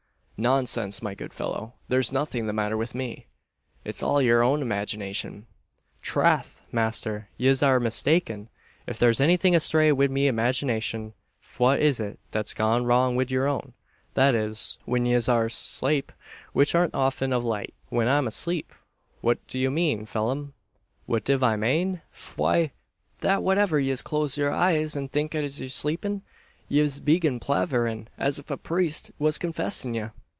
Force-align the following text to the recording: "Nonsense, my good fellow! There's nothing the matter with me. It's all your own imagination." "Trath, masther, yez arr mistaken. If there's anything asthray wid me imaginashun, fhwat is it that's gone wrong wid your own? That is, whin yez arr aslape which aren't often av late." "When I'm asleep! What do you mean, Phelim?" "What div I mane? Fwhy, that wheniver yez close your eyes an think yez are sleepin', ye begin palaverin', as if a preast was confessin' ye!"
"Nonsense, 0.43 1.03
my 1.03 1.13
good 1.13 1.35
fellow! 1.35 1.73
There's 1.87 2.11
nothing 2.11 2.47
the 2.47 2.51
matter 2.51 2.75
with 2.75 2.95
me. 2.95 3.27
It's 3.85 4.01
all 4.01 4.19
your 4.19 4.41
own 4.43 4.63
imagination." 4.63 5.45
"Trath, 6.01 6.63
masther, 6.71 7.29
yez 7.37 7.61
arr 7.61 7.79
mistaken. 7.79 8.49
If 8.87 8.97
there's 8.97 9.21
anything 9.21 9.53
asthray 9.53 9.91
wid 9.91 10.09
me 10.09 10.27
imaginashun, 10.27 11.13
fhwat 11.43 11.77
is 11.77 11.99
it 11.99 12.17
that's 12.31 12.55
gone 12.55 12.85
wrong 12.85 13.15
wid 13.15 13.29
your 13.29 13.47
own? 13.47 13.73
That 14.15 14.33
is, 14.33 14.79
whin 14.85 15.05
yez 15.05 15.29
arr 15.29 15.45
aslape 15.49 16.09
which 16.53 16.73
aren't 16.73 16.95
often 16.95 17.33
av 17.33 17.45
late." 17.45 17.75
"When 17.89 18.07
I'm 18.09 18.25
asleep! 18.25 18.73
What 19.21 19.37
do 19.47 19.59
you 19.59 19.69
mean, 19.69 20.07
Phelim?" 20.07 20.55
"What 21.05 21.23
div 21.23 21.43
I 21.43 21.55
mane? 21.55 22.01
Fwhy, 22.15 22.71
that 23.19 23.41
wheniver 23.43 23.77
yez 23.79 24.01
close 24.01 24.39
your 24.39 24.51
eyes 24.51 24.95
an 24.95 25.09
think 25.09 25.35
yez 25.35 25.61
are 25.61 25.69
sleepin', 25.69 26.23
ye 26.67 26.89
begin 27.03 27.39
palaverin', 27.39 28.07
as 28.17 28.39
if 28.39 28.49
a 28.49 28.57
preast 28.57 29.11
was 29.19 29.37
confessin' 29.37 29.93
ye!" 29.93 30.05